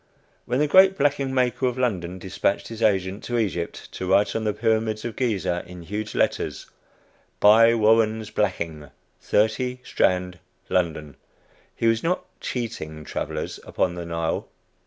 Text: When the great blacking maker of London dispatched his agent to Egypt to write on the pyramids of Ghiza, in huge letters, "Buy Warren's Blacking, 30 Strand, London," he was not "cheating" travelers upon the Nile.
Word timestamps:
When 0.45 0.57
the 0.57 0.65
great 0.67 0.97
blacking 0.97 1.31
maker 1.31 1.67
of 1.67 1.77
London 1.77 2.17
dispatched 2.17 2.69
his 2.69 2.81
agent 2.81 3.23
to 3.25 3.37
Egypt 3.37 3.87
to 3.91 4.07
write 4.09 4.35
on 4.35 4.45
the 4.45 4.51
pyramids 4.51 5.05
of 5.05 5.15
Ghiza, 5.15 5.63
in 5.67 5.83
huge 5.83 6.15
letters, 6.15 6.65
"Buy 7.39 7.75
Warren's 7.75 8.31
Blacking, 8.31 8.89
30 9.21 9.79
Strand, 9.83 10.39
London," 10.69 11.17
he 11.75 11.85
was 11.85 12.01
not 12.01 12.25
"cheating" 12.39 13.03
travelers 13.05 13.59
upon 13.63 13.93
the 13.93 14.03
Nile. 14.07 14.47